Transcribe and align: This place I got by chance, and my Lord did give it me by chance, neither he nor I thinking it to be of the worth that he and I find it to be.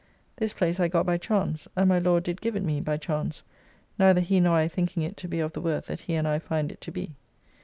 This 0.37 0.51
place 0.51 0.79
I 0.79 0.87
got 0.87 1.05
by 1.05 1.19
chance, 1.19 1.67
and 1.75 1.87
my 1.87 1.99
Lord 1.99 2.23
did 2.23 2.41
give 2.41 2.55
it 2.55 2.63
me 2.63 2.81
by 2.81 2.97
chance, 2.97 3.43
neither 3.99 4.19
he 4.21 4.39
nor 4.39 4.55
I 4.55 4.67
thinking 4.67 5.03
it 5.03 5.15
to 5.17 5.27
be 5.27 5.39
of 5.39 5.53
the 5.53 5.61
worth 5.61 5.85
that 5.85 5.99
he 5.99 6.15
and 6.15 6.27
I 6.27 6.39
find 6.39 6.71
it 6.71 6.81
to 6.81 6.91
be. 6.91 7.11